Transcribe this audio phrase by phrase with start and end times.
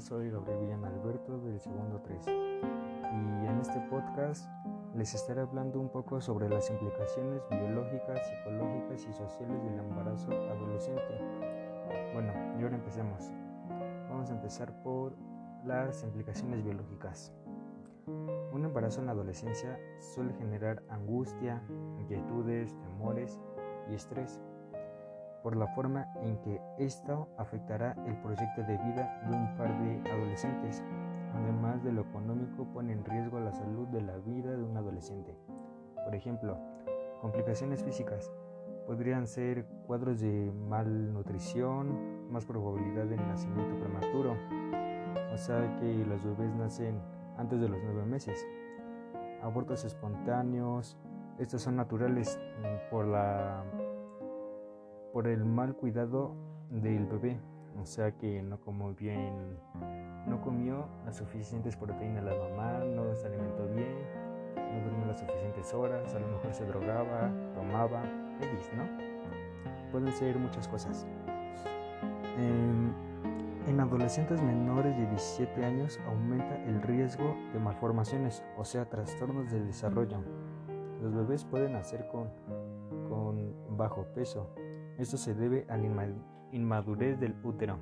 [0.00, 4.48] Soy Gabriel Villana Alberto del segundo 3 y en este podcast
[4.94, 11.02] les estaré hablando un poco sobre las implicaciones biológicas, psicológicas y sociales del embarazo adolescente.
[12.14, 13.30] Bueno, y ahora empecemos.
[14.08, 15.14] Vamos a empezar por
[15.66, 17.34] las implicaciones biológicas.
[18.06, 21.62] Un embarazo en la adolescencia suele generar angustia,
[21.98, 23.38] inquietudes, temores
[23.90, 24.40] y estrés
[25.42, 30.10] por la forma en que esto afectará el proyecto de vida de un par de
[30.10, 30.82] adolescentes.
[31.34, 35.36] Además de lo económico, pone en riesgo la salud de la vida de un adolescente.
[36.04, 36.58] Por ejemplo,
[37.20, 38.30] complicaciones físicas.
[38.86, 44.36] Podrían ser cuadros de malnutrición, más probabilidad de nacimiento prematuro,
[45.32, 47.00] o sea que los bebés nacen
[47.36, 48.44] antes de los nueve meses.
[49.42, 50.96] Abortos espontáneos,
[51.38, 53.64] estos son naturales mm, por la
[55.12, 56.34] por el mal cuidado
[56.70, 57.40] del bebé,
[57.80, 59.58] o sea que no comió bien,
[60.26, 63.96] no comió las suficientes proteínas la mamá, no se alimentó bien,
[64.56, 68.02] no durmió las suficientes horas, a lo mejor se drogaba, tomaba,
[68.40, 68.84] X, ¿no?
[69.90, 71.06] Pueden ser muchas cosas.
[72.38, 72.94] En,
[73.66, 79.66] en adolescentes menores de 17 años aumenta el riesgo de malformaciones, o sea, trastornos del
[79.66, 80.18] desarrollo.
[81.02, 82.30] Los bebés pueden nacer con,
[83.08, 84.54] con bajo peso,
[85.00, 86.08] esto se debe a la
[86.52, 87.78] inmadurez del útero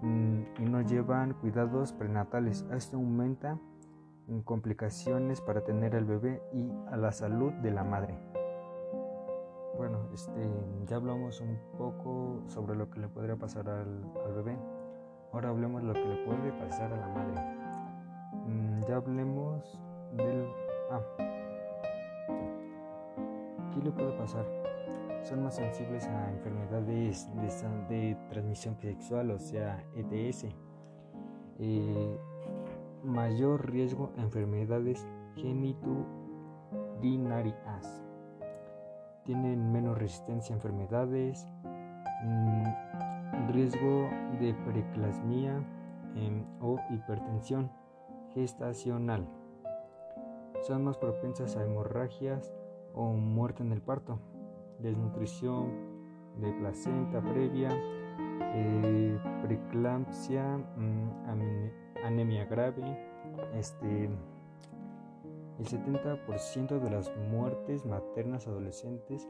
[0.00, 2.64] mm, y no llevan cuidados prenatales.
[2.72, 3.58] Esto aumenta
[4.44, 8.18] complicaciones para tener al bebé y a la salud de la madre.
[9.76, 10.48] Bueno, este,
[10.86, 14.56] ya hablamos un poco sobre lo que le podría pasar al, bebé.
[15.32, 17.40] Ahora hablemos de lo que le puede pasar a la madre.
[18.46, 19.78] Mm, ya hablemos
[20.16, 20.48] del...
[20.90, 21.00] Ah.
[23.74, 24.63] ¿Qué le puede pasar?
[25.24, 27.28] Son más sensibles a enfermedades
[27.88, 30.48] de, transmisión sexual, o sea, ETS.
[31.58, 32.18] Eh,
[33.02, 38.02] mayor riesgo a enfermedades genitourinarias.
[39.24, 41.48] Tienen menos resistencia a enfermedades,
[42.24, 42.64] mm,
[43.48, 45.64] riesgo de preclasmia
[46.16, 47.70] em, o hipertensión
[48.34, 49.26] gestacional.
[50.62, 52.52] Son más propensas a hemorragias
[52.94, 54.18] o muerte en el parto
[54.78, 55.70] desnutrición
[56.40, 57.70] de placenta previa,
[58.54, 62.82] eh, preeclampsia, mm, anemia grave.
[63.54, 64.04] Este,
[65.58, 69.28] el 70% de las muertes maternas adolescentes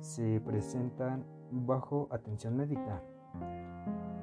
[0.00, 3.02] se presentan bajo atención médica.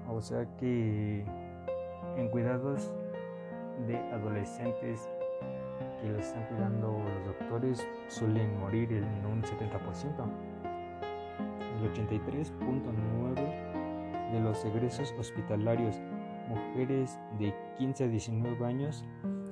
[0.10, 1.26] O sea que
[2.18, 2.92] en cuidados
[3.88, 5.10] de adolescentes
[6.04, 10.30] que los están cuidando los doctores suelen morir en un 70%.
[11.80, 16.02] El 83.9% de los egresos hospitalarios
[16.50, 19.06] mujeres de 15 a 19 años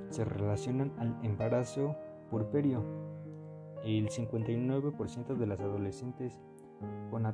[0.09, 1.95] se relacionan al embarazo
[2.29, 2.83] puerperio.
[3.85, 6.37] El 59% de las adolescentes
[7.09, 7.25] con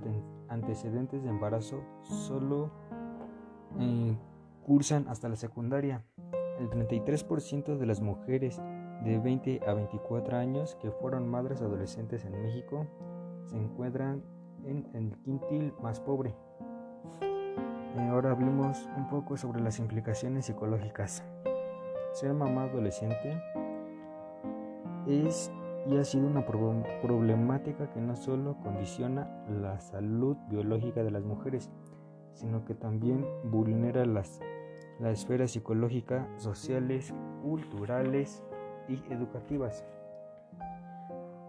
[0.50, 2.70] antecedentes de embarazo solo
[3.80, 4.16] eh,
[4.64, 6.04] cursan hasta la secundaria.
[6.60, 8.62] El 33% de las mujeres
[9.04, 12.88] de 20 a 24 años que fueron madres adolescentes en México
[13.46, 14.24] se encuentran
[14.66, 16.36] en el quintil más pobre.
[17.22, 21.24] Eh, ahora hablemos un poco sobre las implicaciones psicológicas.
[22.14, 23.42] Ser mamá adolescente
[25.08, 25.52] es
[25.88, 31.72] y ha sido una problemática que no solo condiciona la salud biológica de las mujeres,
[32.34, 34.42] sino que también vulnera las,
[35.00, 38.44] la esfera psicológica, sociales, culturales
[38.88, 39.86] y educativas.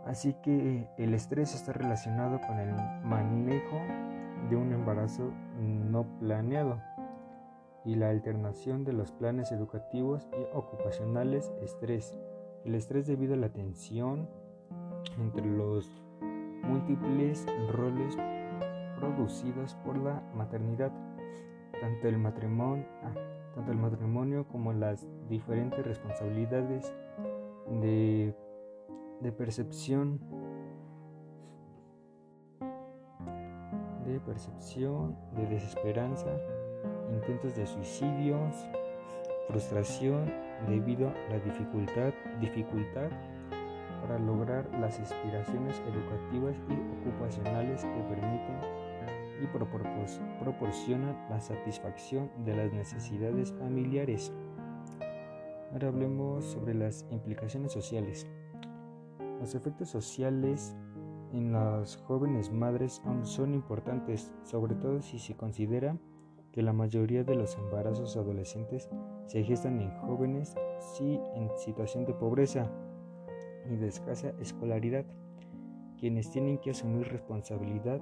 [0.07, 3.81] Así que el estrés está relacionado con el manejo
[4.49, 6.81] de un embarazo no planeado
[7.85, 12.19] y la alternación de los planes educativos y ocupacionales estrés.
[12.65, 14.29] El estrés debido a la tensión
[15.19, 15.91] entre los
[16.63, 18.17] múltiples roles
[18.99, 20.93] producidos por la maternidad,
[21.81, 22.85] tanto el matrimonio,
[23.55, 26.93] tanto el matrimonio como las diferentes responsabilidades
[27.81, 28.35] de,
[29.37, 30.21] percepción
[34.05, 36.31] de percepción, de desesperanza,
[37.13, 38.55] intentos de suicidios,
[39.49, 40.33] frustración
[40.67, 43.11] debido a la dificultad, dificultad
[44.01, 48.88] para lograr las aspiraciones educativas y ocupacionales que permiten
[49.41, 54.33] y proporcionan la satisfacción de las necesidades familiares.
[55.73, 58.27] Ahora hablemos sobre las implicaciones sociales.
[59.41, 60.77] Los efectos sociales
[61.33, 65.97] en las jóvenes madres son importantes, sobre todo si se considera
[66.53, 68.89] que la mayoría de los embarazos adolescentes
[69.27, 70.57] se gestan en jóvenes
[70.97, 72.71] sí en situación de pobreza
[73.71, 75.05] y de escasa escolaridad,
[75.99, 78.01] quienes tienen que asumir responsabilidad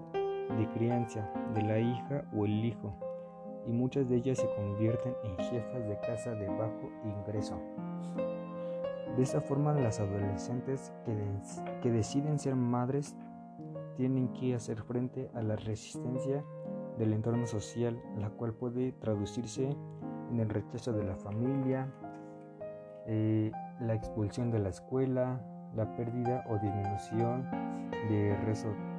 [0.51, 2.95] de crianza de la hija o el hijo,
[3.67, 7.61] y muchas de ellas se convierten en jefas de casa de bajo ingreso.
[9.17, 11.17] De esta forma, las adolescentes que,
[11.81, 13.17] que deciden ser madres
[13.97, 16.45] tienen que hacer frente a la resistencia
[16.99, 19.77] del entorno social, la cual puede traducirse
[20.31, 21.93] en el rechazo de la familia,
[23.07, 25.41] eh, la expulsión de la escuela,
[25.77, 27.49] la pérdida o disminución
[28.09, 28.37] de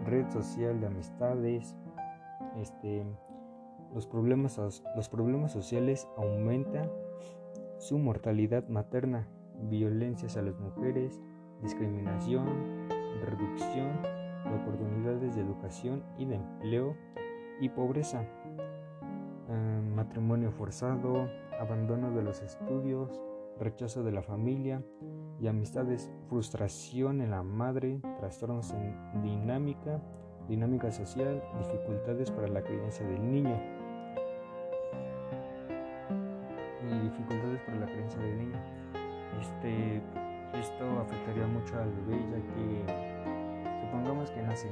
[0.05, 1.75] red social de amistades,
[2.55, 3.03] este,
[3.93, 4.59] los, problemas,
[4.95, 6.89] los problemas sociales aumentan
[7.79, 9.27] su mortalidad materna,
[9.69, 11.19] violencias a las mujeres,
[11.61, 12.87] discriminación,
[13.25, 16.95] reducción de oportunidades de educación y de empleo
[17.59, 18.23] y pobreza,
[19.49, 21.27] eh, matrimonio forzado,
[21.59, 23.19] abandono de los estudios,
[23.59, 24.83] rechazo de la familia
[25.39, 30.01] y amistades, frustración en la madre, trastornos en dinámica,
[30.47, 33.59] dinámica social, dificultades para la crianza del niño.
[36.83, 38.57] Y dificultades para la crianza del niño.
[39.39, 39.97] Este,
[40.59, 44.69] esto afectaría mucho al bebé ya que supongamos que nace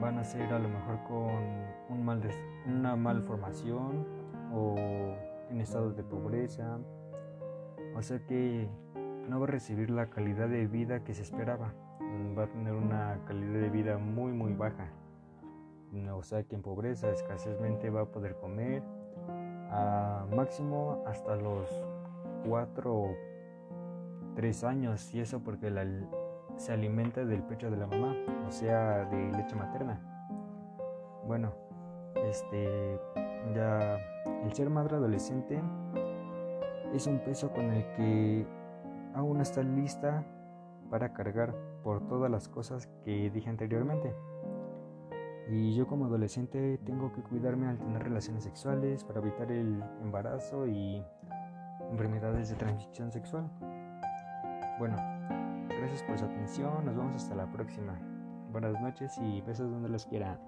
[0.00, 2.22] van a ser a lo mejor con un mal
[2.66, 4.06] una malformación
[4.52, 4.74] o
[5.50, 6.78] en estado de pobreza.
[7.94, 8.68] O sea que
[9.28, 11.72] no va a recibir la calidad de vida que se esperaba.
[12.36, 14.88] Va a tener una calidad de vida muy muy baja.
[16.12, 18.82] O sea que en pobreza escasezmente va a poder comer
[19.70, 21.68] a máximo hasta los
[22.46, 23.16] 4 o
[24.36, 25.72] 3 años y eso porque
[26.56, 28.14] se alimenta del pecho de la mamá,
[28.46, 30.00] o sea, de leche materna.
[31.26, 31.52] Bueno,
[32.24, 33.00] este,
[33.54, 33.98] ya
[34.44, 35.60] el ser madre adolescente
[36.92, 38.46] es un peso con el que
[39.14, 40.24] aún está lista
[40.90, 44.14] para cargar por todas las cosas que dije anteriormente.
[45.48, 50.66] Y yo como adolescente tengo que cuidarme al tener relaciones sexuales para evitar el embarazo
[50.66, 51.02] y
[51.90, 53.50] enfermedades de transmisión sexual.
[54.78, 54.96] Bueno,
[55.80, 56.84] Gracias por su atención.
[56.84, 57.98] Nos vemos hasta la próxima.
[58.52, 60.38] Buenas noches y besos donde los quiera.